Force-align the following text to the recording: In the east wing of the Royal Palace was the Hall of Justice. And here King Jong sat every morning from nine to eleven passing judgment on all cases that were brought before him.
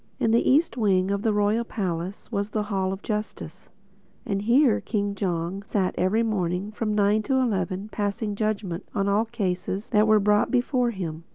In 0.19 0.31
the 0.31 0.49
east 0.49 0.77
wing 0.77 1.11
of 1.11 1.21
the 1.21 1.31
Royal 1.31 1.63
Palace 1.63 2.31
was 2.31 2.49
the 2.49 2.63
Hall 2.73 2.91
of 2.91 3.03
Justice. 3.03 3.69
And 4.25 4.41
here 4.41 4.81
King 4.81 5.13
Jong 5.13 5.61
sat 5.61 5.93
every 5.95 6.23
morning 6.23 6.71
from 6.71 6.95
nine 6.95 7.21
to 7.21 7.35
eleven 7.39 7.87
passing 7.87 8.33
judgment 8.33 8.83
on 8.95 9.07
all 9.07 9.25
cases 9.25 9.91
that 9.91 10.07
were 10.07 10.19
brought 10.19 10.49
before 10.49 10.89
him. 10.89 11.23